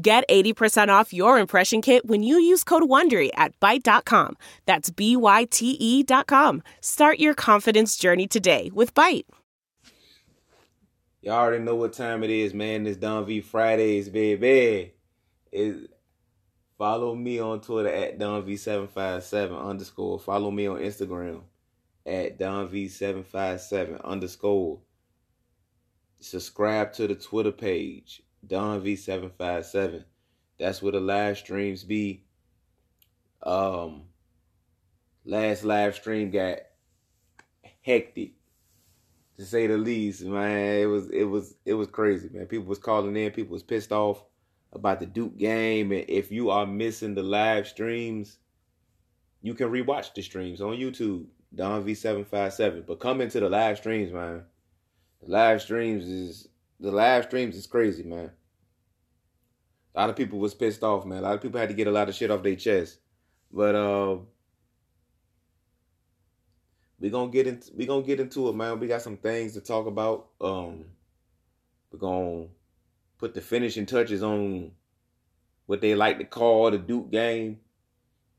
[0.00, 4.36] Get 80% off your impression kit when you use code WONDERY at Byte.com.
[4.64, 6.62] That's B-Y-T-E dot com.
[6.80, 9.24] Start your confidence journey today with Byte.
[11.20, 12.86] Y'all already know what time it is, man.
[12.86, 14.92] It's Don V Fridays, baby.
[15.50, 15.90] It,
[16.76, 20.20] follow me on Twitter at Don V757 underscore.
[20.20, 21.40] Follow me on Instagram
[22.06, 24.78] at Don V757 underscore.
[26.20, 30.04] Subscribe to the Twitter page Don V757.
[30.58, 32.24] That's where the live streams be.
[33.42, 34.02] Um
[35.24, 36.58] last live stream got
[37.82, 38.32] hectic
[39.38, 40.80] to say the least, man.
[40.80, 42.46] It was it was it was crazy, man.
[42.46, 44.24] People was calling in, people was pissed off
[44.72, 45.92] about the Duke game.
[45.92, 48.38] And if you are missing the live streams,
[49.40, 52.86] you can rewatch the streams on YouTube, Don V757.
[52.86, 54.42] But come into the live streams, man.
[55.22, 56.48] The live streams is
[56.80, 58.30] the live streams is crazy, man.
[59.98, 61.18] A lot of people was pissed off, man.
[61.18, 63.00] A lot of people had to get a lot of shit off their chest.
[63.50, 64.18] But uh
[67.00, 68.78] we gonna get into we gonna get into it, man.
[68.78, 70.28] We got some things to talk about.
[70.40, 70.84] Um
[71.90, 72.46] we're gonna
[73.18, 74.70] put the finishing touches on
[75.66, 77.58] what they like to call the Duke game.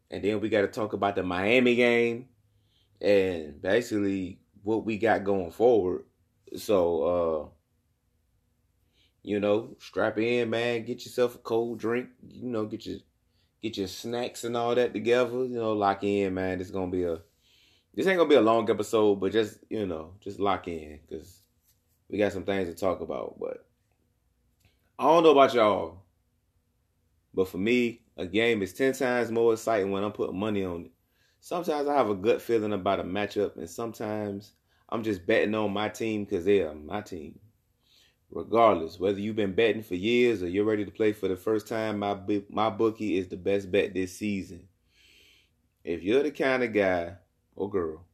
[0.09, 2.29] And then we got to talk about the Miami game
[3.01, 6.05] and basically what we got going forward.
[6.55, 7.58] So uh
[9.23, 10.85] you know, strap in, man.
[10.85, 12.09] Get yourself a cold drink.
[12.27, 12.99] You know, get your
[13.61, 15.45] get your snacks and all that together.
[15.45, 16.61] You know, lock in, man.
[16.61, 17.19] It's gonna be a
[17.93, 21.41] this ain't gonna be a long episode, but just you know, just lock in because
[22.09, 23.37] we got some things to talk about.
[23.39, 23.65] But
[24.97, 26.03] I don't know about y'all,
[27.33, 30.85] but for me, a game is ten times more exciting when I'm putting money on
[30.85, 30.91] it.
[31.41, 34.53] Sometimes I have a gut feeling about a matchup, and sometimes
[34.89, 37.39] I'm just betting on my team because they are my team
[38.31, 41.67] regardless whether you've been betting for years or you're ready to play for the first
[41.67, 42.17] time my
[42.49, 44.67] my bookie is the best bet this season.
[45.83, 47.15] If you're the kind of guy
[47.55, 48.05] or girl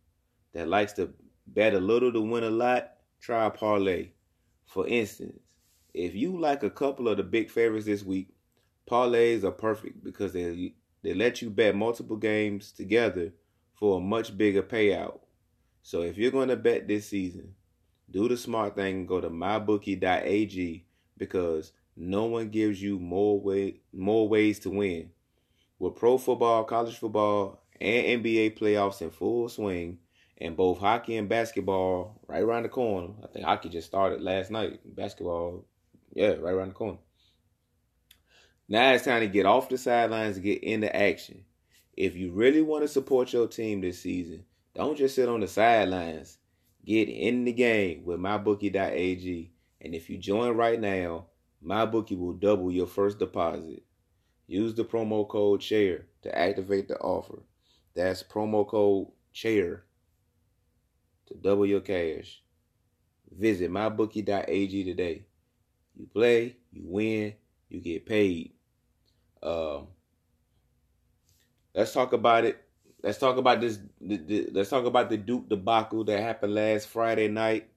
[0.53, 1.09] that likes to
[1.47, 4.09] bet a little to win a lot try a parlay.
[4.65, 5.39] For instance
[5.93, 8.29] if you like a couple of the big favorites this week
[8.89, 13.31] parlays are perfect because they they let you bet multiple games together
[13.73, 15.19] for a much bigger payout.
[15.83, 17.53] So if you're going to bet this season
[18.09, 20.85] do the smart thing and go to mybookie.ag
[21.17, 25.11] because no one gives you more way more ways to win.
[25.79, 29.99] With pro football, college football, and NBA playoffs in full swing,
[30.37, 33.13] and both hockey and basketball right around the corner.
[33.23, 34.79] I think hockey just started last night.
[34.85, 35.65] Basketball,
[36.13, 36.97] yeah, right around the corner.
[38.67, 41.45] Now it's time to get off the sidelines and get into action.
[41.95, 44.43] If you really want to support your team this season,
[44.73, 46.37] don't just sit on the sidelines.
[46.85, 49.51] Get in the game with mybookie.ag.
[49.81, 51.25] And if you join right now,
[51.65, 53.83] MyBookie will double your first deposit.
[54.47, 57.41] Use the promo code CHAIR to activate the offer.
[57.95, 59.83] That's promo code CHAIR
[61.27, 62.43] to double your cash.
[63.31, 65.25] Visit mybookie.ag today.
[65.95, 67.33] You play, you win,
[67.69, 68.53] you get paid.
[69.41, 69.87] Um,
[71.73, 72.64] let's talk about it
[73.05, 73.79] let's talk about this.
[74.01, 77.69] The, the, let's talk about the Duke debacle that happened last Friday night.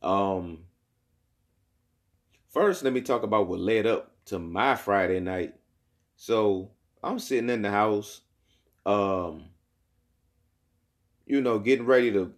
[0.00, 0.60] Um,
[2.50, 5.54] first, let me talk about what led up to my Friday night.
[6.16, 6.70] So
[7.02, 8.20] I'm sitting in the house,
[8.86, 9.46] um,
[11.26, 12.32] you know, getting ready to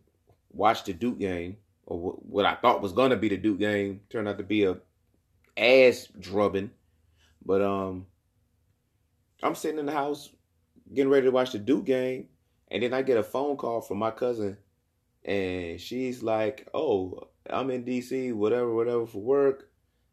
[0.50, 4.26] watch the Duke game, or what I thought was gonna be the Duke game turned
[4.26, 4.78] out to be a
[5.58, 6.70] ass drubbing.
[7.44, 8.06] But um,
[9.42, 10.30] I'm sitting in the house
[10.92, 12.28] getting ready to watch the Duke game,
[12.70, 14.58] and then I get a phone call from my cousin,
[15.24, 19.70] and she's like, "Oh, I'm in DC, whatever, whatever for work,"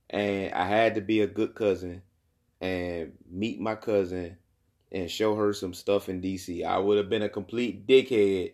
[0.09, 2.01] and I had to be a good cousin
[2.61, 4.37] and meet my cousin
[4.91, 6.63] and show her some stuff in DC.
[6.63, 8.53] I would have been a complete dickhead.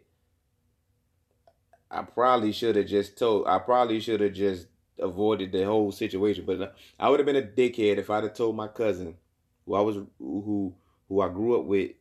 [1.92, 3.48] I probably should have just told.
[3.48, 4.68] I probably should have just
[4.98, 6.46] avoided the whole situation.
[6.46, 9.18] But I would have been a dickhead if I'd have told my cousin,
[9.66, 10.74] who I was, who
[11.08, 11.92] who I grew up with,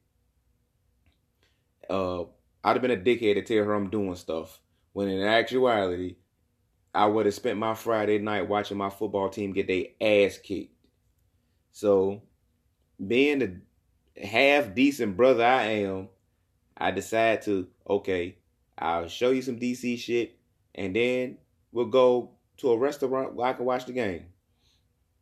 [1.88, 2.23] uh,
[2.64, 4.61] I'd have been a dickhead to tell her I'm doing stuff.
[4.93, 6.17] When in actuality,
[6.94, 10.75] I would have spent my Friday night watching my football team get their ass kicked.
[11.73, 12.23] So
[13.05, 13.61] being the
[14.26, 16.08] half decent brother I am,
[16.76, 18.37] I decide to okay,
[18.76, 20.37] I'll show you some DC shit,
[20.75, 21.38] and then
[21.73, 24.26] we'll go to a restaurant where I can watch the game.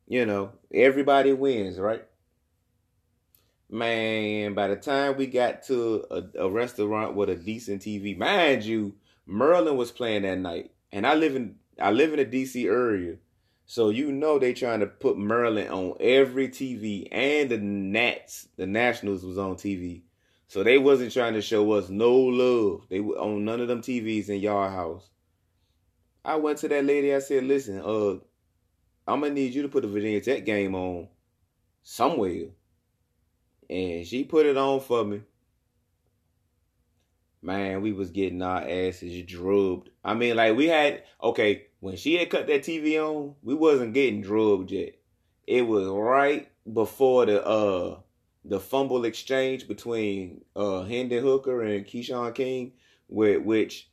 [0.06, 2.04] You know, everybody wins, right?
[3.68, 8.62] Man, by the time we got to a, a restaurant with a decent TV, mind
[8.62, 8.94] you,
[9.26, 13.16] Merlin was playing that night, and I live in I live in a DC area,
[13.66, 18.68] so you know they trying to put Merlin on every TV, and the Nats, the
[18.68, 20.02] Nationals was on TV,
[20.46, 22.86] so they wasn't trying to show us no love.
[22.88, 25.10] They were on none of them TVs in your house.
[26.24, 27.12] I went to that lady.
[27.12, 28.18] I said, "Listen, uh,
[29.08, 31.08] I'm gonna need you to put the Virginia Tech game on
[31.82, 32.50] somewhere."
[33.68, 35.22] And she put it on for me.
[37.42, 39.90] Man, we was getting our asses drubbed.
[40.04, 43.94] I mean, like we had okay when she had cut that TV on, we wasn't
[43.94, 44.94] getting drubbed yet.
[45.46, 48.00] It was right before the uh
[48.44, 52.72] the fumble exchange between uh Hendon Hooker and Keshawn King,
[53.08, 53.88] with which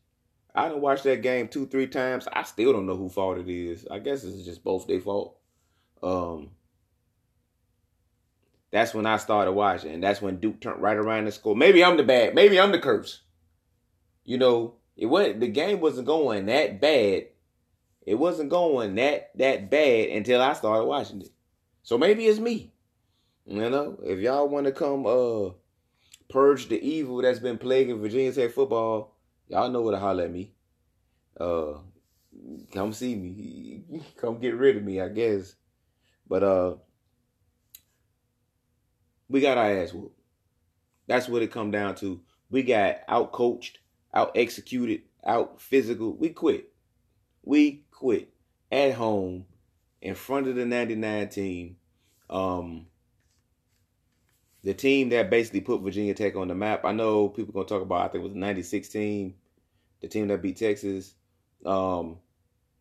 [0.55, 2.27] I didn't watch that game two, three times.
[2.31, 3.87] I still don't know who fault it is.
[3.89, 5.37] I guess it's just both their fault.
[6.01, 6.51] Um,
[8.73, 9.93] that's when I started watching.
[9.93, 11.55] And that's when Duke turned right around the score.
[11.55, 12.33] Maybe I'm the bad.
[12.33, 13.21] Maybe I'm the curse.
[14.25, 17.27] You know, it was the game wasn't going that bad.
[18.01, 21.29] It wasn't going that that bad until I started watching it.
[21.83, 22.73] So maybe it's me.
[23.45, 25.51] You know, if y'all want to come uh
[26.27, 29.15] purge the evil that's been plaguing Virginia Tech football,
[29.49, 30.51] y'all know where to holler at me.
[31.39, 31.73] Uh
[32.73, 34.01] come see me.
[34.17, 35.53] come get rid of me, I guess.
[36.27, 36.75] But uh
[39.29, 40.19] we got our ass whooped.
[41.07, 42.21] That's what it come down to.
[42.49, 43.79] We got out coached,
[44.13, 46.15] out executed, out physical.
[46.15, 46.71] We quit.
[47.43, 48.33] We quit
[48.71, 49.45] at home
[50.01, 51.77] in front of the 99 team.
[52.29, 52.87] Um,
[54.63, 56.85] the team that basically put Virginia Tech on the map.
[56.85, 58.01] I know people gonna talk about.
[58.01, 59.35] I think it was the '96 team,
[60.01, 61.15] the team that beat Texas.
[61.65, 62.19] Um,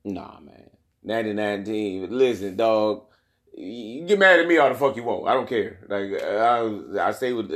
[0.05, 0.71] nah, man,
[1.03, 2.07] '99 team.
[2.11, 3.07] Listen, dog
[3.55, 5.29] you get mad at me all the fuck you want.
[5.29, 5.79] I don't care.
[5.89, 7.51] Like I, I say with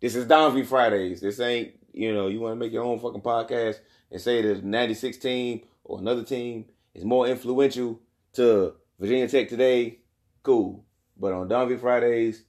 [0.00, 1.20] this is Don V Fridays.
[1.20, 3.78] This ain't you know you want to make your own fucking podcast
[4.10, 8.00] and say that '96 team or another team is more influential
[8.34, 9.98] to Virginia Tech today.
[10.42, 10.84] Cool,
[11.16, 12.44] but on Don V Fridays,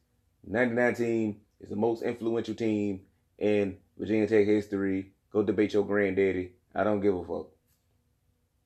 [0.45, 3.01] '99 team is the most influential team
[3.37, 5.11] in Virginia Tech history.
[5.31, 6.53] Go debate your granddaddy.
[6.75, 7.47] I don't give a fuck.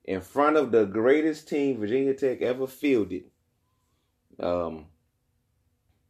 [0.04, 3.24] In front of the greatest team Virginia Tech ever fielded
[4.40, 4.86] um,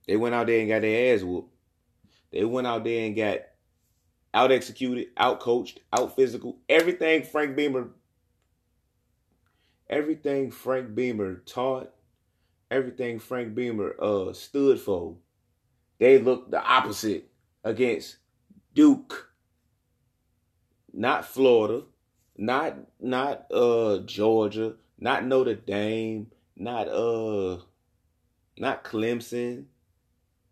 [0.06, 1.52] they went out there and got their ass whooped.
[2.32, 3.38] They went out there and got
[4.34, 6.58] out executed, out coached, out physical.
[6.68, 7.88] Everything Frank Beamer,
[9.88, 11.90] everything Frank Beamer taught,
[12.70, 15.16] everything Frank Beamer uh stood for,
[15.98, 17.30] they looked the opposite
[17.64, 18.18] against
[18.74, 19.30] Duke,
[20.92, 21.84] not Florida,
[22.36, 27.58] not not uh Georgia, not Notre Dame, not uh
[28.58, 29.66] not Clemson,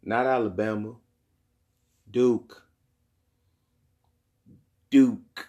[0.02, 0.94] not Alabama,
[2.10, 2.62] Duke.
[4.90, 5.48] Duke.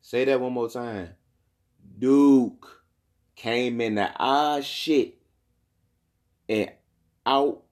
[0.00, 1.10] Say that one more time.
[1.98, 2.82] Duke
[3.36, 5.18] came in the ah shit
[6.48, 6.70] and
[7.24, 7.62] out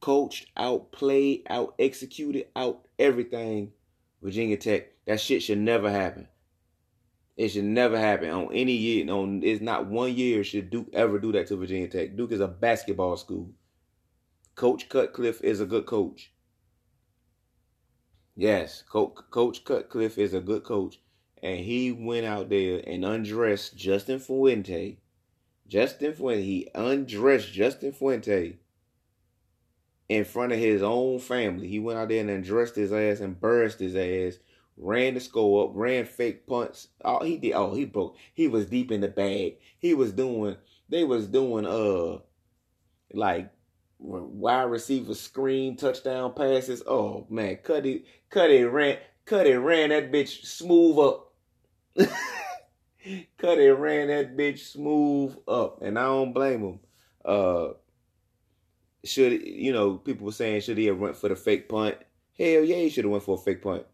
[0.00, 3.72] coached, out played, out executed, out everything
[4.22, 4.88] Virginia Tech.
[5.06, 6.28] That shit should never happen.
[7.36, 9.10] It should never happen on any year.
[9.10, 12.16] On it's not one year should Duke ever do that to Virginia Tech.
[12.16, 13.50] Duke is a basketball school.
[14.54, 16.32] Coach Cutcliffe is a good coach.
[18.36, 21.00] Yes, Coach Coach Cutcliffe is a good coach,
[21.42, 24.98] and he went out there and undressed Justin Fuente.
[25.66, 28.58] Justin Fuente, he undressed Justin Fuente
[30.08, 31.66] in front of his own family.
[31.66, 34.38] He went out there and undressed his ass, embarrassed his ass
[34.76, 36.88] ran the score up, ran fake punts.
[37.04, 37.52] Oh, he did.
[37.52, 38.16] Oh, he broke.
[38.34, 39.58] He was deep in the bag.
[39.78, 40.56] He was doing.
[40.88, 42.18] They was doing uh,
[43.12, 43.50] like
[43.98, 46.82] wide receiver screen touchdown passes.
[46.86, 51.32] Oh man, Cuddy, Cuddy ran, Cuddy ran that bitch smooth up.
[53.38, 56.80] Cuddy ran that bitch smooth up, and I don't blame him.
[57.24, 57.68] Uh,
[59.04, 61.96] should you know people were saying should he have went for the fake punt?
[62.38, 63.86] Hell yeah, he should have went for a fake punt.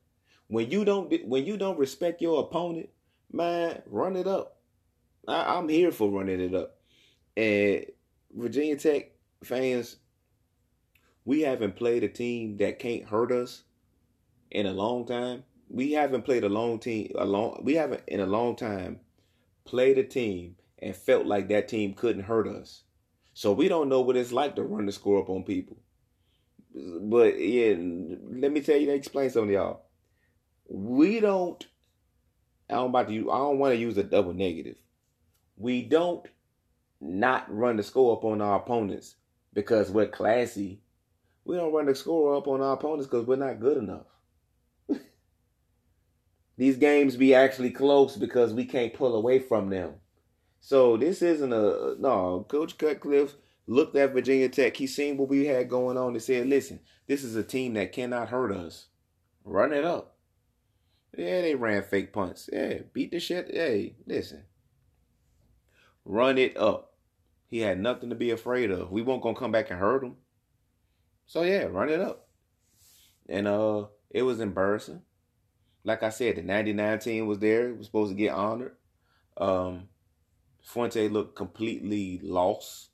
[0.50, 2.88] When you don't when you don't respect your opponent,
[3.32, 4.56] man, run it up.
[5.28, 6.74] I, I'm here for running it up.
[7.36, 7.86] And
[8.32, 9.12] Virginia Tech
[9.44, 9.98] fans,
[11.24, 13.62] we haven't played a team that can't hurt us
[14.50, 15.44] in a long time.
[15.68, 18.98] We haven't played a long team a long we haven't in a long time
[19.64, 22.82] played a team and felt like that team couldn't hurt us.
[23.34, 25.76] So we don't know what it's like to run the score up on people.
[26.74, 29.89] but yeah, let me tell you, explain something to y'all.
[30.70, 31.66] We don't.
[32.70, 33.26] I'm about to use.
[33.30, 34.76] I don't want to use a double negative.
[35.56, 36.26] We don't
[37.00, 39.16] not run the score up on our opponents
[39.52, 40.80] because we're classy.
[41.44, 44.06] We don't run the score up on our opponents because we're not good enough.
[46.56, 49.94] These games be actually close because we can't pull away from them.
[50.60, 52.46] So this isn't a no.
[52.48, 53.34] Coach Cutcliffe
[53.66, 54.76] looked at Virginia Tech.
[54.76, 57.92] He seen what we had going on and said, "Listen, this is a team that
[57.92, 58.86] cannot hurt us.
[59.42, 60.19] Run it up."
[61.16, 62.48] Yeah, they ran fake punts.
[62.52, 63.50] Yeah, beat the shit.
[63.50, 64.44] Hey, listen,
[66.04, 66.94] run it up.
[67.46, 68.92] He had nothing to be afraid of.
[68.92, 70.16] We won't gonna come back and hurt him.
[71.26, 72.28] So yeah, run it up.
[73.28, 75.02] And uh, it was embarrassing.
[75.82, 77.74] Like I said, the '99 team was there.
[77.74, 78.76] Was supposed to get honored.
[79.36, 79.88] Um,
[80.62, 82.90] Fuente looked completely lost.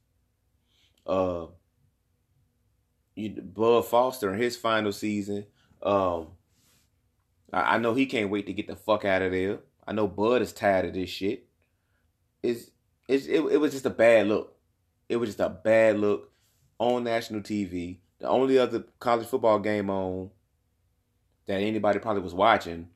[1.07, 1.47] Uh,
[3.15, 5.47] you Bud Foster in his final season.
[5.83, 6.29] Um,
[7.53, 9.61] I, I know he can't wait to get the fuck out of there.
[9.87, 11.47] I know Bud is tired of this shit.
[12.43, 12.71] It's,
[13.09, 14.57] it's it, it was just a bad look.
[15.09, 16.33] It was just a bad look
[16.79, 17.99] on national TV.
[18.19, 20.31] The only other college football game on
[21.47, 22.89] that anybody probably was watching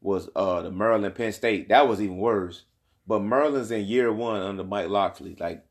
[0.00, 1.68] was uh the Maryland Penn State.
[1.68, 2.64] That was even worse.
[3.06, 5.36] But Maryland's in year one under Mike Locksley.
[5.38, 5.64] Like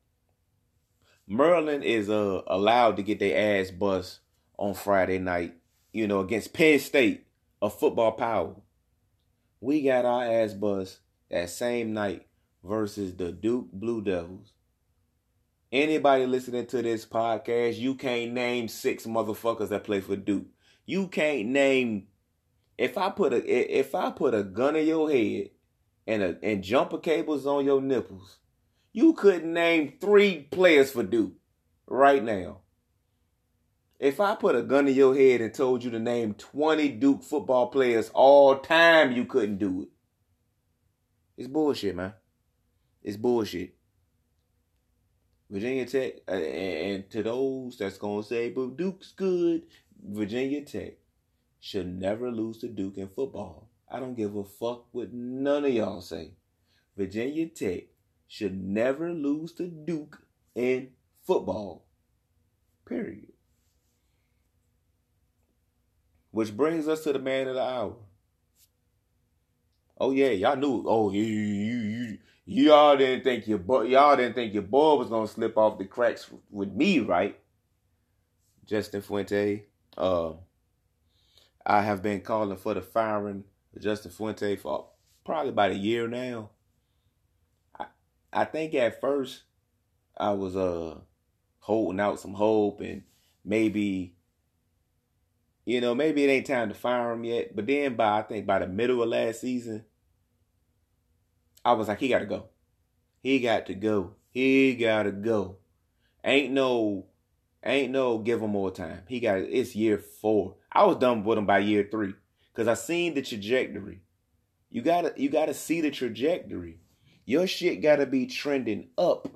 [1.27, 4.19] Maryland is uh allowed to get their ass bust
[4.57, 5.55] on Friday night,
[5.91, 7.24] you know, against Penn State,
[7.65, 8.55] a football power.
[9.59, 10.99] We got our ass bust
[11.31, 12.27] that same night
[12.63, 14.53] versus the Duke Blue Devils.
[15.71, 20.45] Anybody listening to this podcast, you can't name six motherfuckers that play for Duke.
[20.85, 22.07] You can't name
[22.77, 25.49] if I put a if I put a gun in your head
[26.05, 28.37] and a, and jumper cables on your nipples,
[28.93, 31.33] you couldn't name three players for Duke
[31.87, 32.59] right now.
[33.99, 37.23] If I put a gun in your head and told you to name 20 Duke
[37.23, 39.89] football players all time, you couldn't do it.
[41.37, 42.13] It's bullshit, man.
[43.01, 43.75] It's bullshit.
[45.49, 49.63] Virginia Tech, uh, and to those that's going to say, but Duke's good,
[50.03, 50.93] Virginia Tech
[51.59, 53.69] should never lose to Duke in football.
[53.89, 56.31] I don't give a fuck what none of y'all say.
[56.97, 57.83] Virginia Tech
[58.27, 60.23] should never lose to Duke
[60.55, 60.89] in
[61.21, 61.85] football.
[62.85, 63.34] Period.
[66.35, 67.95] Which brings us to the man of the hour.
[69.97, 70.83] Oh yeah, y'all knew.
[70.85, 75.07] Oh, you you you y'all didn't think your boy y'all didn't think your boy was
[75.07, 77.39] gonna slip off the cracks with me, right?
[78.65, 79.63] Justin Fuente.
[79.97, 80.33] Uh,
[81.65, 83.45] I have been calling for the firing
[83.79, 84.89] Justin Fuente for
[85.23, 86.49] probably about a year now.
[87.79, 87.85] I
[88.33, 89.43] I think at first
[90.17, 90.97] I was uh
[91.59, 93.03] holding out some hope and
[93.45, 94.14] maybe
[95.65, 97.55] you know maybe it ain't time to fire him yet.
[97.55, 99.85] But then by I think by the middle of last season,
[101.63, 102.45] I was like he got to go.
[103.21, 104.13] He got to go.
[104.29, 105.57] He got to go.
[106.23, 107.07] Ain't no
[107.63, 109.01] ain't no give him more time.
[109.07, 110.55] He got it's year four.
[110.71, 112.13] I was done with him by year three
[112.53, 114.01] because I seen the trajectory.
[114.69, 116.79] You gotta you gotta see the trajectory.
[117.25, 119.27] Your shit gotta be trending up.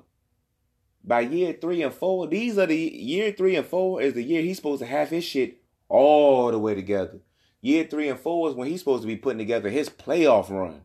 [1.02, 4.42] By year three and four, these are the year three and four is the year
[4.42, 5.59] he's supposed to have his shit
[5.90, 7.18] all the way together.
[7.60, 10.82] Year three and four is when he's supposed to be putting together his playoff run,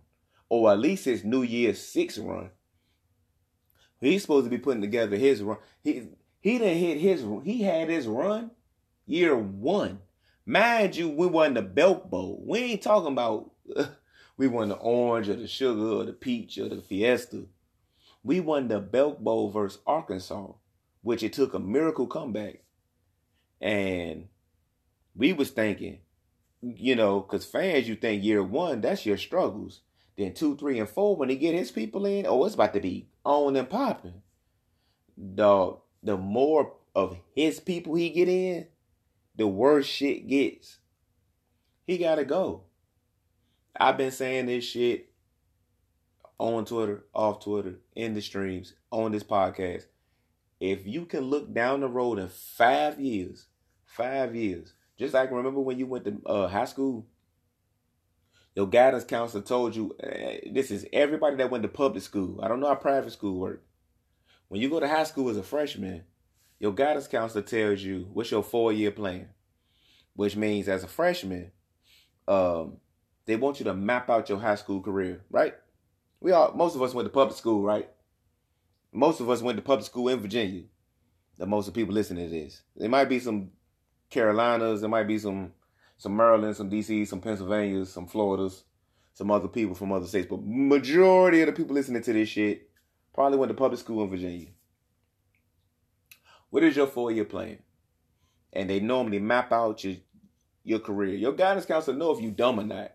[0.50, 2.50] or at least his New Year's six run.
[4.02, 5.58] He's supposed to be putting together his run.
[5.82, 6.10] He
[6.42, 7.26] he didn't hit his.
[7.46, 8.52] He had his run
[9.06, 10.00] year one.
[10.46, 12.44] Mind you, we won the Belk Bowl.
[12.46, 13.86] We ain't talking about uh,
[14.38, 17.46] we won the orange or the sugar or the peach or the fiesta.
[18.24, 20.48] We won the Belk Bowl versus Arkansas,
[21.04, 22.64] which it took a miracle comeback.
[23.62, 24.28] And
[25.16, 26.00] we was thinking,
[26.62, 29.82] you know, because fans, you think year one, that's your struggles.
[30.18, 32.80] Then two, three, and four, when he get his people in, oh, it's about to
[32.80, 34.22] be on and popping.
[35.36, 38.68] Dog, the more of his people he get in,
[39.36, 40.80] the worse shit gets.
[41.86, 42.64] He gotta go.
[43.78, 45.12] I've been saying this shit
[46.38, 49.86] on Twitter, off Twitter, in the streams, on this podcast.
[50.60, 53.48] If you can look down the road in five years,
[53.86, 57.06] five years, just like remember when you went to uh, high school,
[58.56, 62.40] your guidance counselor told you uh, this is everybody that went to public school.
[62.42, 63.64] I don't know how private school work.
[64.48, 66.04] When you go to high school as a freshman,
[66.60, 69.30] your guidance counselor tells you what's your four year plan,
[70.16, 71.52] which means as a freshman,
[72.28, 72.78] um,
[73.26, 75.56] they want you to map out your high school career, right?
[76.22, 77.90] We all, most of us went to public school, right?
[78.94, 80.64] Most of us went to public school in Virginia.
[81.38, 83.50] The most of people listening to this, there might be some
[84.16, 84.80] Carolinas.
[84.80, 85.52] There might be some
[85.98, 88.64] some Maryland, some DC, some Pennsylvania, some Floridas,
[89.14, 90.28] some other people from other states.
[90.30, 92.70] But majority of the people listening to this shit
[93.14, 94.48] probably went to public school in Virginia.
[96.50, 97.60] What is your four year plan?
[98.54, 99.96] And they normally map out your
[100.64, 101.16] your career.
[101.16, 102.94] Your guidance counselor know if you dumb or not.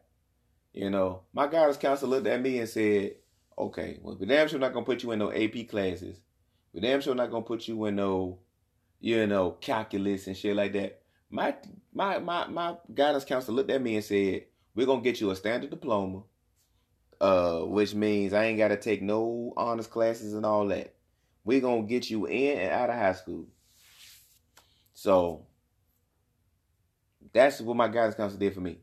[0.72, 3.16] You know, my guidance counselor looked at me and said,
[3.58, 6.18] "Okay, well, we damn sure not gonna put you in no AP classes.
[6.72, 8.38] We damn sure not gonna put you in no,
[9.00, 10.99] you know, calculus and shit like that."
[11.30, 11.54] My
[11.92, 15.36] my my my guidance counselor looked at me and said, "We're gonna get you a
[15.36, 16.24] standard diploma,
[17.20, 20.94] uh, which means I ain't gotta take no honors classes and all that.
[21.44, 23.46] We're gonna get you in and out of high school."
[24.92, 25.46] So
[27.32, 28.78] that's what my guidance counselor did for me.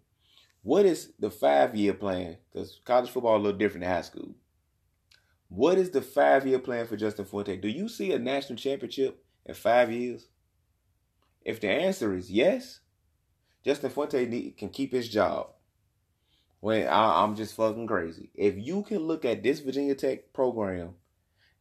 [0.63, 2.37] What is the five year plan?
[2.51, 4.35] Because college football is a little different than high school.
[5.49, 7.57] What is the five year plan for Justin Fuente?
[7.57, 10.27] Do you see a national championship in five years?
[11.47, 12.81] If the answer is yes,
[13.63, 15.47] Justin Fuente can keep his job.
[16.59, 18.31] When I, I'm just fucking crazy.
[18.35, 20.95] If you can look at this Virginia Tech program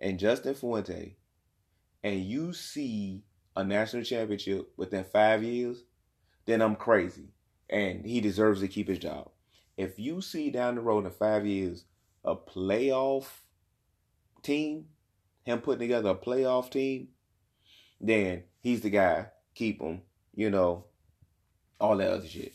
[0.01, 1.15] and Justin Fuente,
[2.03, 3.23] and you see
[3.55, 5.85] a national championship within five years,
[6.47, 7.29] then I'm crazy.
[7.71, 9.31] And he deserves to keep his job.
[9.77, 11.85] If you see down the road in five years
[12.25, 13.29] a playoff
[14.43, 14.87] team,
[15.45, 17.11] him putting together a playoff team,
[18.01, 19.27] then he's the guy.
[19.57, 20.03] Keep them,
[20.35, 20.85] you know,
[21.81, 22.55] all that other shit.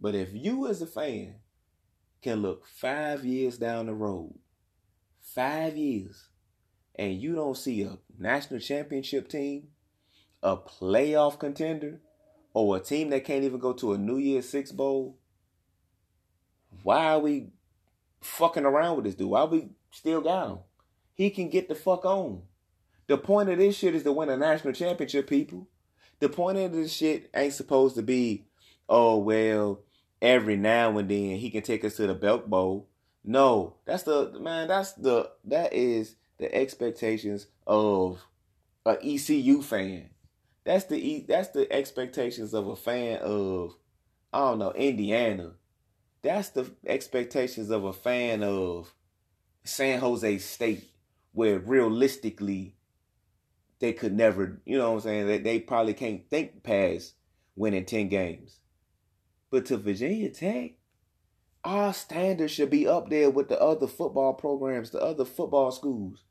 [0.00, 1.34] But if you as a fan
[2.22, 4.38] can look five years down the road,
[5.20, 6.28] five years,
[6.94, 9.68] and you don't see a national championship team,
[10.44, 12.00] a playoff contender,
[12.54, 15.18] or a team that can't even go to a New Year's Six Bowl,
[16.84, 17.48] why are we
[18.20, 19.28] fucking around with this dude?
[19.28, 20.58] Why we still got him?
[21.14, 22.42] He can get the fuck on.
[23.08, 25.66] The point of this shit is to win a national championship, people.
[26.20, 28.44] The point of this shit ain't supposed to be,
[28.88, 29.80] oh well,
[30.20, 32.88] every now and then he can take us to the Belk Bowl.
[33.24, 34.68] No, that's the man.
[34.68, 38.24] That's the that is the expectations of
[38.84, 40.10] a ECU fan.
[40.64, 43.74] That's the that's the expectations of a fan of
[44.32, 45.52] I don't know Indiana.
[46.22, 48.92] That's the expectations of a fan of
[49.64, 50.84] San Jose State,
[51.32, 52.74] where realistically
[53.80, 55.26] they could never, you know what I'm saying?
[55.26, 57.14] They, they probably can't think past
[57.56, 58.60] winning 10 games.
[59.50, 60.72] But to Virginia Tech,
[61.64, 66.24] our standards should be up there with the other football programs, the other football schools.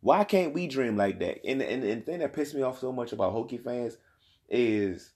[0.00, 1.38] Why can't we dream like that?
[1.46, 3.96] And, and, and the thing that pissed me off so much about Hokie fans
[4.48, 5.12] is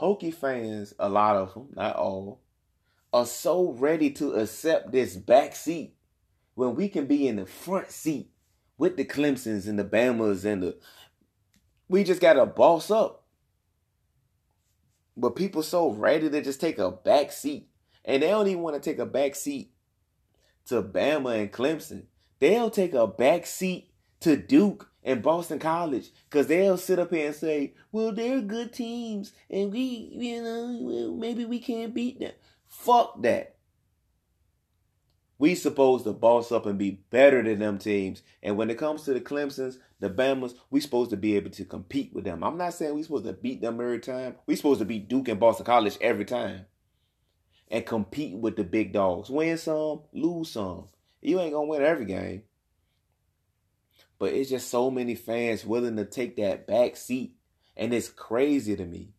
[0.00, 2.40] Hokie fans, a lot of them, not all,
[3.12, 5.94] are so ready to accept this back seat
[6.54, 8.30] when we can be in the front seat
[8.80, 10.76] with the Clemsons and the Bamas and the
[11.88, 13.24] we just gotta boss up.
[15.16, 17.68] But people so ready to just take a back seat.
[18.04, 19.72] And they don't even want to take a back seat
[20.66, 22.04] to Bama and Clemson
[22.40, 27.26] they'll take a back seat to Duke and Boston College because they'll sit up here
[27.26, 32.32] and say, well, they're good teams and we, you know, maybe we can't beat them.
[32.66, 33.56] Fuck that.
[35.40, 38.20] We supposed to boss up and be better than them teams.
[38.42, 41.64] And when it comes to the Clemsons, the Bamas, we supposed to be able to
[41.64, 42.44] compete with them.
[42.44, 44.34] I'm not saying we supposed to beat them every time.
[44.44, 46.66] We supposed to beat Duke and Boston College every time.
[47.68, 49.30] And compete with the big dogs.
[49.30, 50.88] Win some, lose some.
[51.22, 52.42] You ain't gonna win every game.
[54.18, 57.36] But it's just so many fans willing to take that back seat.
[57.78, 59.14] And it's crazy to me.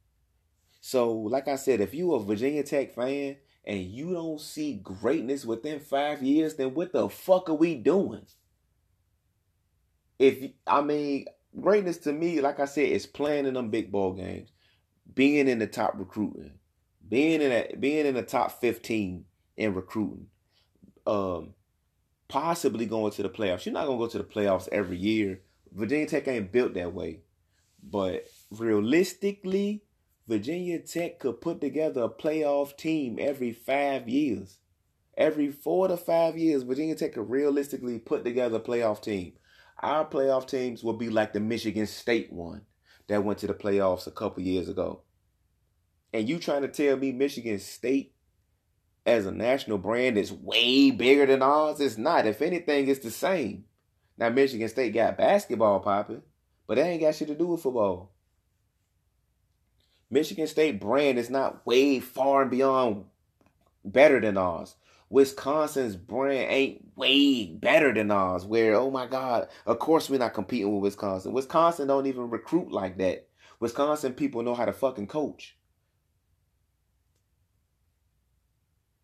[0.82, 5.46] So, like I said, if you a Virginia Tech fan and you don't see greatness
[5.46, 8.26] within five years, then what the fuck are we doing?
[10.18, 11.26] If I mean
[11.60, 14.52] greatness to me, like I said, is playing in them big ball games,
[15.14, 16.54] being in the top recruiting,
[17.08, 19.26] being in a, being in the top fifteen
[19.58, 20.28] in recruiting,
[21.06, 21.54] um,
[22.28, 23.66] possibly going to the playoffs.
[23.66, 25.42] You're not gonna go to the playoffs every year.
[25.74, 27.22] Virginia Tech ain't built that way.
[27.84, 29.84] But realistically,
[30.32, 34.60] Virginia Tech could put together a playoff team every five years.
[35.18, 39.34] Every four to five years, Virginia Tech could realistically put together a playoff team.
[39.80, 42.62] Our playoff teams will be like the Michigan State one
[43.10, 45.02] that went to the playoffs a couple years ago.
[46.14, 48.16] And you trying to tell me Michigan State
[49.06, 51.82] as a national brand is way bigger than ours.
[51.82, 52.26] It's not.
[52.26, 53.66] If anything, it's the same.
[54.18, 56.22] Now Michigan State got basketball popping,
[56.68, 58.14] but they ain't got shit to do with football.
[60.12, 63.06] Michigan State brand is not way far and beyond
[63.86, 64.76] better than ours.
[65.10, 68.46] Wisconsin's brand ain't way better than ours.
[68.46, 71.32] Where oh my god, of course we're not competing with Wisconsin.
[71.32, 73.30] Wisconsin don't even recruit like that.
[73.62, 75.58] Wisconsin people know how to fucking coach.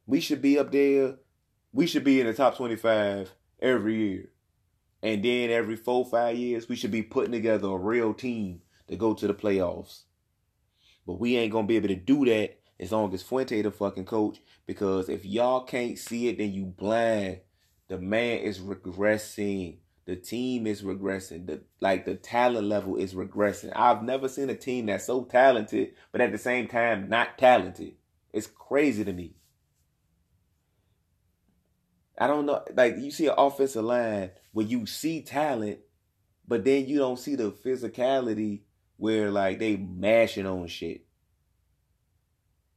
[0.06, 1.16] We should be up there.
[1.72, 4.30] We should be in the top 25 every year.
[5.04, 8.96] And then every four, five years, we should be putting together a real team to
[8.96, 10.04] go to the playoffs.
[11.08, 14.06] But we ain't gonna be able to do that as long as Fuente the fucking
[14.06, 14.42] coach.
[14.68, 17.40] Because if y'all can't see it, then you blind.
[17.88, 19.78] The man is regressing.
[20.06, 21.48] The team is regressing.
[21.48, 23.72] The like the talent level is regressing.
[23.74, 27.94] I've never seen a team that's so talented, but at the same time not talented.
[28.34, 29.36] It's crazy to me.
[32.18, 32.64] I don't know.
[32.76, 35.80] Like you see an offensive line where you see talent,
[36.46, 38.62] but then you don't see the physicality
[38.98, 41.06] where like they mashing on shit.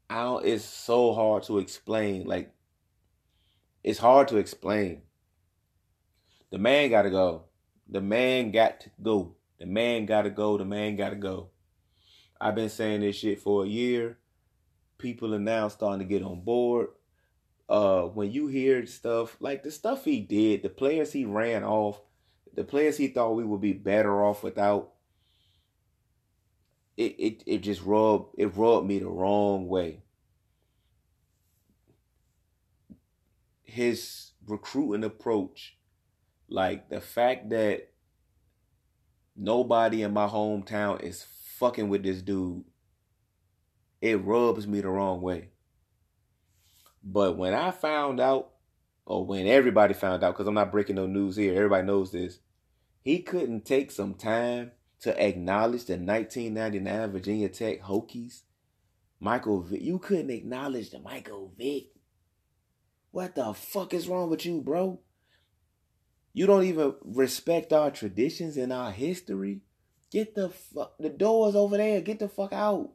[0.09, 2.26] I don't, it's so hard to explain.
[2.26, 2.52] Like
[3.83, 5.02] it's hard to explain.
[6.50, 7.44] The man gotta go.
[7.88, 9.35] The man got to go.
[9.59, 10.56] The man gotta go.
[10.56, 11.50] The man gotta go.
[12.40, 14.18] I've been saying this shit for a year.
[14.98, 16.88] People are now starting to get on board
[17.70, 22.00] uh, when you hear stuff like the stuff he did, the players he ran off,
[22.52, 24.90] the players he thought we would be better off without,
[27.00, 30.02] it it, it just rubbed it rubbed me the wrong way.
[33.62, 35.78] His recruiting approach,
[36.48, 37.92] like the fact that
[39.34, 41.24] nobody in my hometown is
[41.58, 42.64] fucking with this dude,
[44.02, 45.50] it rubs me the wrong way.
[47.02, 48.50] But when I found out,
[49.06, 52.40] or when everybody found out, because I'm not breaking no news here, everybody knows this,
[53.02, 58.42] he couldn't take some time to acknowledge the 1999 Virginia Tech Hokies.
[59.18, 61.88] Michael Vick, you couldn't acknowledge the Michael Vick.
[63.10, 65.00] What the fuck is wrong with you, bro?
[66.32, 69.62] You don't even respect our traditions and our history.
[70.10, 72.00] Get the fuck the doors over there.
[72.00, 72.90] Get the fuck out.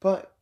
[0.00, 0.32] But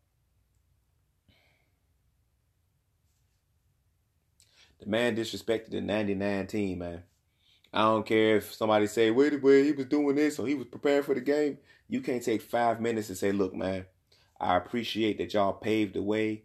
[4.80, 7.02] The man disrespected the 99 team, man.
[7.72, 10.66] I don't care if somebody say, wait, wait, he was doing this or he was
[10.66, 11.58] prepared for the game.
[11.88, 13.86] You can't take five minutes and say, look, man,
[14.40, 16.44] I appreciate that y'all paved the way.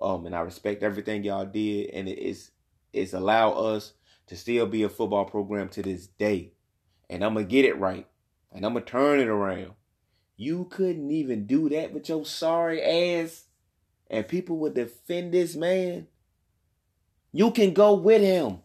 [0.00, 1.90] Um, and I respect everything y'all did.
[1.90, 2.50] And it is
[2.92, 3.92] it's allow us
[4.26, 6.52] to still be a football program to this day.
[7.08, 8.06] And I'm gonna get it right.
[8.52, 9.72] And I'm gonna turn it around.
[10.36, 13.44] You couldn't even do that with your sorry ass.
[14.10, 16.08] And people would defend this man.
[17.32, 18.58] You can go with him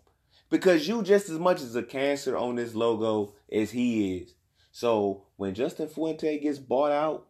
[0.50, 4.34] because you just as much as a cancer on this logo as he is.
[4.72, 7.28] So when Justin Fuente gets bought out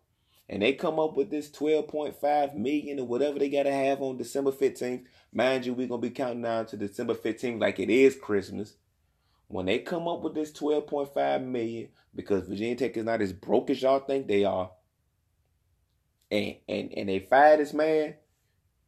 [0.47, 4.51] and they come up with this 12.5 million or whatever they gotta have on December
[4.51, 8.75] 15th, mind you, we're gonna be counting down to December 15th like it is Christmas.
[9.47, 13.69] When they come up with this 12.5 million, because Virginia Tech is not as broke
[13.69, 14.71] as y'all think they are,
[16.31, 18.15] and and and they fire this man,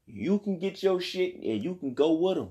[0.06, 2.50] you can get your shit and you can go with them.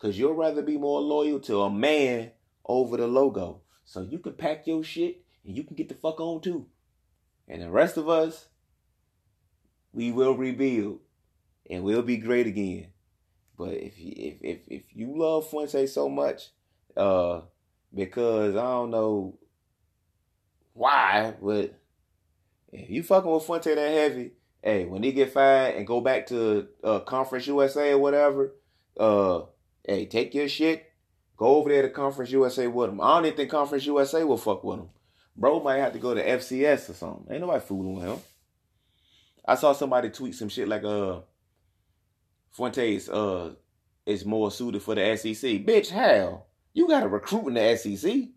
[0.00, 2.30] Because you'll rather be more loyal to a man
[2.64, 3.60] over the logo.
[3.84, 6.66] So you can pack your shit and you can get the fuck on too.
[7.48, 8.46] And the rest of us,
[9.92, 11.00] we will rebuild
[11.68, 12.88] and we'll be great again.
[13.58, 16.50] But if if if if you love Fuente so much,
[16.96, 17.42] uh,
[17.92, 19.38] because I don't know
[20.72, 21.78] why, but
[22.72, 24.32] if you fucking with Fuente that heavy,
[24.62, 28.54] hey, when he get fired and go back to uh, Conference USA or whatever,
[28.98, 29.42] uh,
[29.84, 30.92] hey, take your shit,
[31.36, 33.00] go over there to Conference USA with him.
[33.00, 34.88] I don't even think Conference USA will fuck with him.
[35.36, 37.26] Bro might have to go to FCS or something.
[37.30, 38.18] Ain't nobody fooling with him.
[39.46, 41.20] I saw somebody tweet some shit like, uh,
[42.50, 43.54] Fuentes, uh,
[44.06, 45.64] is more suited for the SEC.
[45.64, 48.28] Bitch, hell, you got to recruit in the SEC.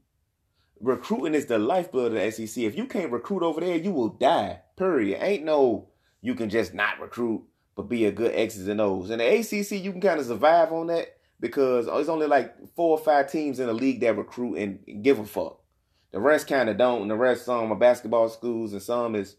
[0.79, 2.63] Recruiting is the lifeblood of the SEC.
[2.63, 4.61] If you can't recruit over there, you will die.
[4.75, 5.21] Period.
[5.21, 5.89] Ain't no
[6.23, 7.43] you can just not recruit,
[7.75, 9.09] but be a good X's and O's.
[9.09, 12.97] In the ACC, you can kind of survive on that because it's only like four
[12.97, 15.59] or five teams in the league that recruit and give a fuck.
[16.13, 19.35] The rest kind of don't, and the rest some are basketball schools, and some is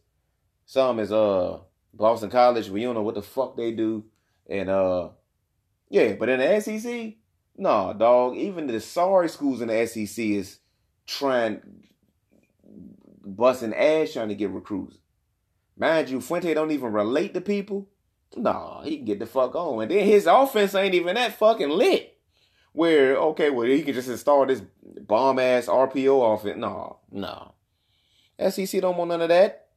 [0.67, 1.61] some is uh
[1.95, 2.69] Boston College.
[2.69, 4.05] We don't know what the fuck they do,
[4.47, 5.09] and uh
[5.89, 6.13] yeah.
[6.13, 7.15] But in the SEC,
[7.57, 8.37] nah, dog.
[8.37, 10.59] Even the sorry schools in the SEC is
[11.07, 11.63] trying
[13.25, 14.99] busting ass trying to get recruits.
[15.79, 17.89] Mind you, Fuente don't even relate to people.
[18.37, 19.83] Nah, he can get the fuck on.
[19.83, 22.19] And then his offense ain't even that fucking lit.
[22.73, 26.59] Where, okay, well, he can just install this bomb ass RPO offense.
[26.59, 27.49] Nah, nah.
[28.51, 29.69] SEC don't want none of that.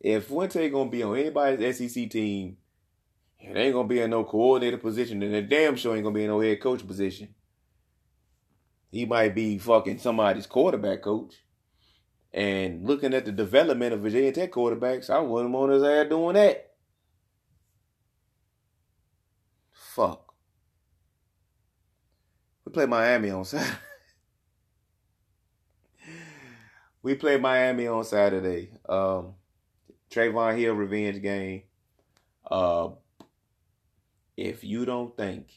[0.00, 2.58] If Fuente gonna be on anybody's SEC team,
[3.40, 6.24] it ain't gonna be in no coordinator position, and the damn sure ain't gonna be
[6.24, 7.34] in no head coach position.
[8.90, 11.34] He might be fucking somebody's quarterback coach.
[12.32, 16.34] And looking at the development of Virginia Tech quarterbacks, I wouldn't want his ass doing
[16.34, 16.73] that.
[19.94, 20.34] Fuck.
[22.64, 23.78] We play Miami on Saturday.
[27.02, 28.70] we play Miami on Saturday.
[28.88, 29.34] Um,
[30.10, 31.62] Trevon Hill revenge game.
[32.44, 32.88] Uh,
[34.36, 35.52] if you don't think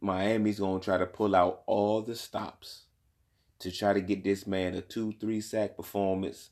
[0.00, 2.86] Miami's gonna try to pull out all the stops
[3.60, 6.50] to try to get this man a two, three sack performance,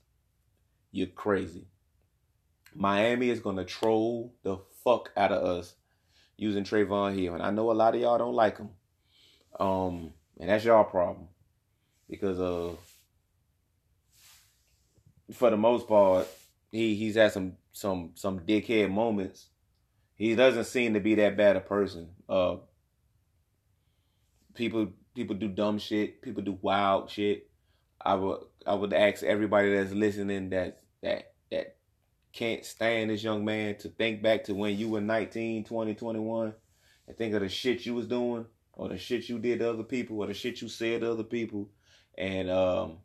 [0.92, 1.66] you're crazy.
[2.72, 5.74] Miami is gonna troll the fuck out of us
[6.37, 8.70] using Trevon Hill, and I know a lot of y'all don't like him.
[9.59, 11.29] Um, and that's y'all problem
[12.09, 12.75] because uh,
[15.33, 16.27] for the most part,
[16.70, 19.49] he he's had some some some dickhead moments.
[20.16, 22.11] He doesn't seem to be that bad a person.
[22.29, 22.57] Uh,
[24.55, 26.23] people people do dumb shit.
[26.23, 27.49] People do wild shit.
[28.01, 31.34] I would I would ask everybody that's listening that that that
[32.35, 36.55] can't stand this young man to think back to when you were 19, 20, 21
[37.07, 39.85] and think of the shit you was doing or the shit you did to other
[39.85, 41.70] people or the shit you said to other people
[42.18, 42.99] and um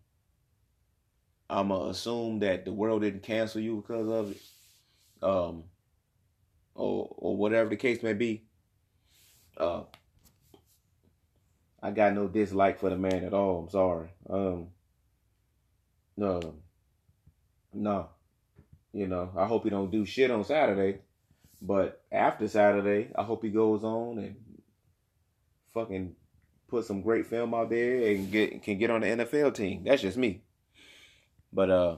[1.49, 4.41] I'm gonna assume that the world didn't cancel you because of it.
[5.21, 5.63] Um
[6.73, 8.45] or or whatever the case may be.
[9.57, 9.83] Uh
[11.81, 13.59] I got no dislike for the man at all.
[13.63, 14.09] I'm sorry.
[14.29, 14.67] Um,
[16.17, 16.55] no,
[17.73, 18.09] no.
[18.93, 20.99] You know, I hope he don't do shit on Saturday,
[21.61, 24.35] but after Saturday, I hope he goes on and
[25.73, 26.15] fucking
[26.67, 29.83] put some great film out there and get can get on the NFL team.
[29.83, 30.41] That's just me.
[31.53, 31.97] But uh,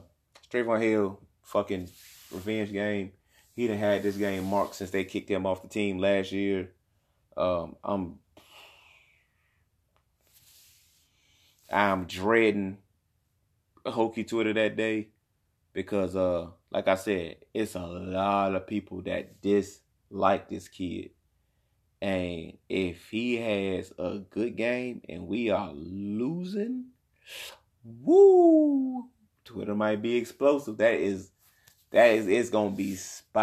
[0.50, 1.88] Trevon Hill, fucking
[2.30, 3.12] revenge game.
[3.54, 6.70] He done had this game marked since they kicked him off the team last year.
[7.36, 8.18] Um, I'm
[11.72, 12.78] I'm dreading
[13.86, 15.08] Hokie Twitter that day
[15.72, 21.10] because, uh, like I said, it's a lot of people that dislike this kid.
[22.00, 26.86] And if he has a good game and we are losing,
[27.84, 29.08] woo,
[29.44, 30.78] Twitter might be explosive.
[30.78, 31.30] That is,
[31.90, 33.36] that is, it's gonna be spicy.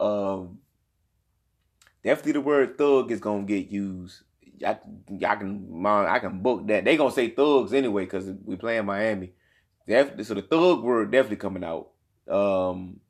[0.00, 0.58] Um,
[2.02, 4.24] definitely the word thug is gonna get used.
[4.64, 4.78] I,
[5.26, 6.84] I can I can book that.
[6.84, 9.32] They gonna say thugs anyway because we play in Miami.
[9.88, 11.88] So the thug word definitely coming out.
[12.30, 13.00] Um,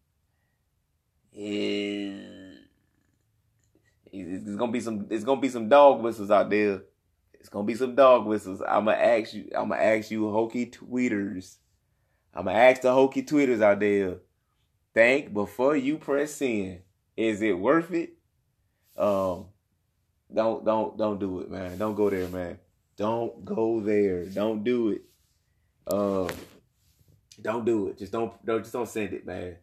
[4.13, 6.83] it's gonna be some it's gonna be some dog whistles out there.
[7.35, 8.61] It's gonna be some dog whistles.
[8.61, 9.51] I'm gonna ask you.
[9.57, 11.57] I'm gonna ask you, Hokie tweeters.
[12.35, 14.19] I'm gonna ask the Hokie tweeters out there.
[14.95, 16.81] Think before you press in.
[17.17, 18.15] Is it worth it?
[18.97, 19.47] Um,
[20.33, 21.79] don't don't don't do it, man.
[21.79, 22.59] Don't go there, man.
[22.97, 24.25] Don't go there.
[24.27, 25.03] Don't do it.
[25.87, 26.29] Um,
[27.41, 27.99] don't do it.
[27.99, 29.57] Just don't don't just don't send it, man.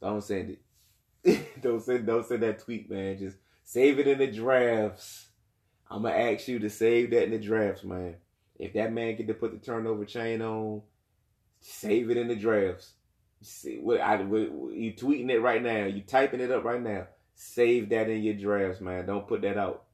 [0.00, 0.56] Don't send
[1.24, 1.46] it.
[1.62, 3.18] don't send don't send that tweet, man.
[3.18, 5.28] Just save it in the drafts.
[5.90, 8.16] I'm gonna ask you to save that in the drafts, man.
[8.58, 10.82] If that man get to put the turnover chain on,
[11.60, 12.92] save it in the drafts.
[13.42, 15.86] See what I what, you tweeting it right now.
[15.86, 17.06] You typing it up right now.
[17.42, 19.06] Save that in your drafts, man.
[19.06, 19.84] Don't put that out.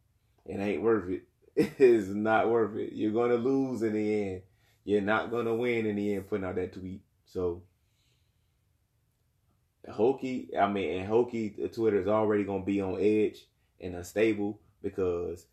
[0.46, 1.22] It ain't worth it.
[1.78, 2.92] It's not worth it.
[2.92, 4.42] You're gonna lose in the end.
[4.82, 7.02] You're not gonna win in the end putting out that tweet.
[7.24, 7.62] So
[9.88, 13.46] Hokie, I mean, and Hokie, Twitter is already gonna be on edge
[13.80, 15.46] and unstable because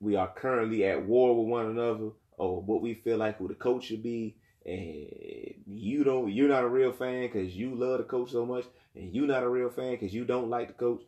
[0.00, 3.54] we are currently at war with one another over what we feel like who the
[3.54, 4.34] coach should be
[4.66, 8.64] and you don't you're not a real fan because you love the coach so much
[8.94, 11.02] and you're not a real fan because you don't like the coach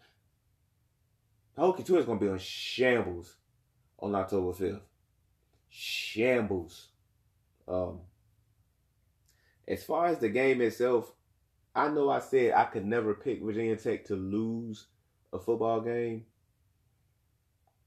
[1.56, 3.36] Hokie is gonna be on shambles
[3.98, 4.80] on October 5th
[5.68, 6.88] shambles.
[7.66, 8.00] Um
[9.66, 11.12] as far as the game itself
[11.74, 14.86] I know I said I could never pick Virginia Tech to lose
[15.32, 16.26] a football game.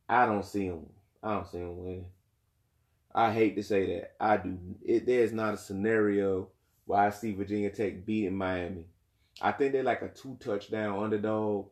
[0.08, 0.88] I don't see them
[1.22, 2.06] I don't see them winning
[3.14, 4.16] I hate to say that.
[4.20, 4.58] I do.
[4.86, 6.50] It, there's not a scenario
[6.86, 8.86] where I see Virginia Tech beating Miami.
[9.42, 11.68] I think they're like a two touchdown underdog.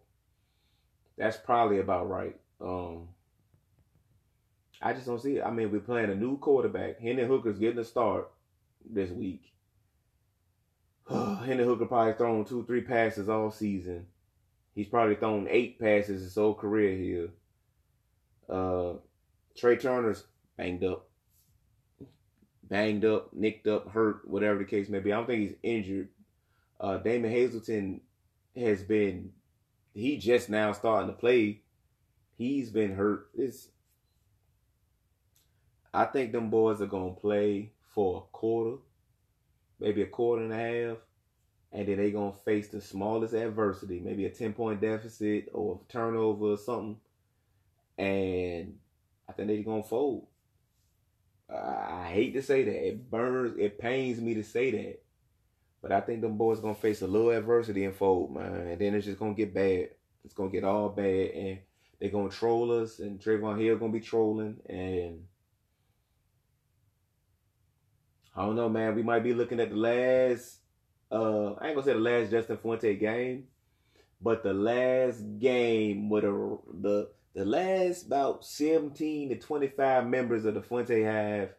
[1.17, 2.35] That's probably about right.
[2.61, 3.09] Um,
[4.81, 5.43] I just don't see it.
[5.43, 6.99] I mean, we're playing a new quarterback.
[6.99, 8.29] Hendon Hooker's getting a start
[8.87, 9.51] this week.
[11.09, 14.05] Hendon Hooker probably thrown two, three passes all season.
[14.75, 17.29] He's probably thrown eight passes his whole career here.
[18.47, 18.93] Uh,
[19.55, 20.23] Tre Turner's
[20.55, 21.06] banged up
[22.69, 25.11] banged up, nicked up, hurt, whatever the case may be.
[25.11, 26.09] I don't think he's injured.
[26.79, 28.01] Uh, Damon Hazelton
[28.55, 29.31] has been,
[29.93, 31.61] he just now starting to play.
[32.37, 33.29] He's been hurt.
[33.35, 33.69] It's,
[35.93, 38.77] I think them boys are gonna play for a quarter,
[39.79, 40.97] maybe a quarter and a half,
[41.71, 46.45] and then they gonna face the smallest adversity, maybe a ten point deficit or turnover
[46.45, 46.97] or something,
[47.97, 48.77] and
[49.27, 50.27] I think they gonna fold.
[51.49, 52.87] I hate to say that.
[52.87, 53.57] It burns.
[53.57, 55.01] It pains me to say that.
[55.81, 58.67] But I think them boys gonna face a little adversity in fold, man.
[58.67, 59.89] And then it's just gonna get bad.
[60.25, 61.59] It's gonna get all bad, and
[61.99, 62.99] they're gonna troll us.
[62.99, 65.25] And Trevon Hill gonna be trolling, and
[68.35, 68.95] I don't know, man.
[68.95, 70.57] We might be looking at the last.
[71.09, 73.45] Uh, I ain't gonna say the last Justin Fuente game,
[74.21, 80.55] but the last game with a the the last about 17 to 25 members of
[80.55, 81.49] the Fuente have,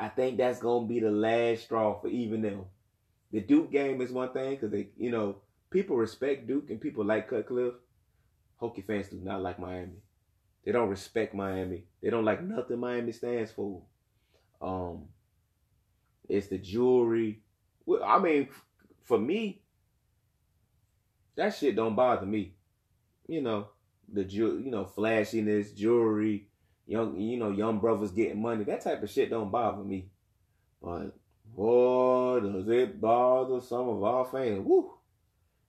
[0.00, 2.64] I think that's gonna be the last straw for even them.
[3.30, 5.36] The Duke game is one thing because they, you know,
[5.70, 7.74] people respect Duke and people like Cutcliffe.
[8.60, 10.02] Hokie fans do not like Miami.
[10.64, 11.84] They don't respect Miami.
[12.02, 13.80] They don't like nothing Miami stands for.
[14.60, 15.04] Um,
[16.28, 17.42] it's the jewelry.
[17.84, 18.48] Well, I mean,
[19.04, 19.62] for me,
[21.36, 22.54] that shit don't bother me.
[23.28, 23.68] You know,
[24.12, 26.48] the you know flashiness, jewelry,
[26.86, 28.64] young you know young brothers getting money.
[28.64, 30.08] That type of shit don't bother me.
[30.82, 31.16] But
[31.54, 34.64] boy, does it bother some of our fans?
[34.64, 34.92] Woo!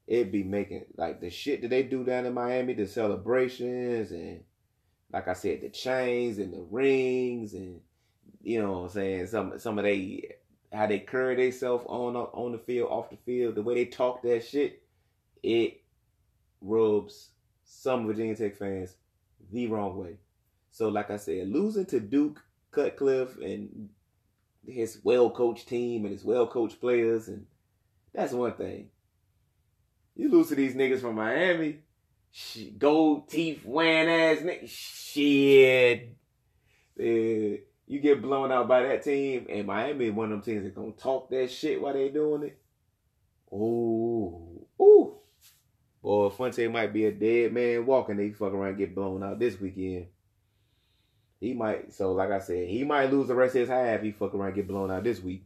[0.05, 4.43] It be making like the shit that they do down in Miami, the celebrations and
[5.11, 7.81] like I said, the chains and the rings and
[8.41, 10.35] you know what I'm saying some some of they
[10.71, 14.21] how they carry themselves on on the field, off the field, the way they talk
[14.21, 14.83] that shit,
[15.43, 15.81] it
[16.61, 17.29] rubs
[17.67, 18.95] some Virginia Tech fans
[19.51, 20.17] the wrong way.
[20.71, 23.89] So, like I said, losing to Duke, Cutcliffe, and
[24.65, 27.45] his well coached team and his well coached players, and
[28.13, 28.89] that's one thing.
[30.15, 31.79] You lose to these niggas from Miami,
[32.77, 36.15] gold teeth wearing ass niggas, shit.
[36.99, 40.75] Uh, you get blown out by that team, and Miami one of them teams that
[40.75, 42.59] gonna talk that shit while they doing it.
[43.53, 45.16] Ooh, ooh.
[46.07, 48.15] Or Fuente might be a dead man walking.
[48.15, 50.07] They fuck around get blown out this weekend.
[51.41, 51.91] He might.
[51.91, 54.01] So like I said, he might lose the rest of his half.
[54.01, 55.43] He fuck around get blown out this week.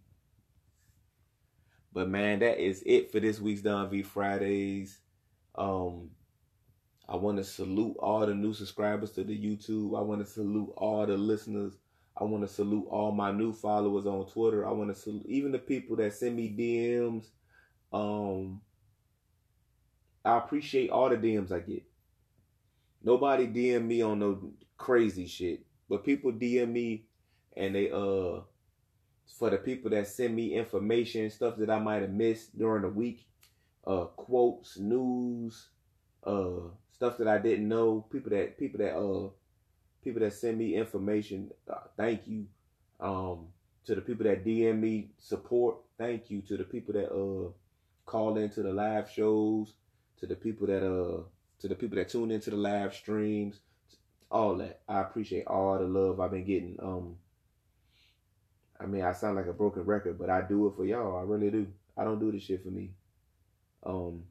[1.91, 4.99] But man, that is it for this week's Don V Fridays.
[5.55, 6.11] Um,
[7.09, 9.97] I want to salute all the new subscribers to the YouTube.
[9.97, 11.73] I want to salute all the listeners.
[12.15, 14.67] I want to salute all my new followers on Twitter.
[14.67, 17.29] I want to salute even the people that send me DMs.
[17.91, 18.61] Um,
[20.23, 21.83] I appreciate all the DMs I get.
[23.03, 27.05] Nobody DM me on no crazy shit, but people DM me
[27.57, 28.41] and they uh
[29.37, 32.89] for the people that send me information stuff that I might have missed during the
[32.89, 33.25] week,
[33.87, 35.69] uh quotes, news,
[36.23, 39.29] uh stuff that I didn't know, people that people that uh
[40.03, 42.45] people that send me information, uh, thank you.
[42.99, 43.47] Um
[43.85, 46.41] to the people that DM me support, thank you.
[46.43, 47.51] To the people that uh
[48.05, 49.73] call into the live shows,
[50.21, 51.23] to the people that uh
[51.59, 53.59] to the people that tune into the live streams,
[54.31, 54.81] all that.
[54.87, 56.77] I appreciate all the love I've been getting.
[56.81, 57.17] Um
[58.79, 61.17] I mean, I sound like a broken record, but I do it for y'all.
[61.17, 61.67] I really do.
[61.97, 62.91] I don't do this shit for me.
[63.83, 64.23] Um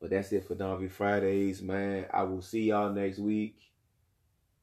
[0.00, 2.06] but that's it for Don V Fridays, man.
[2.12, 3.56] I will see y'all next week.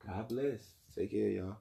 [0.06, 0.74] God bless.
[0.94, 1.58] Take care, y'all.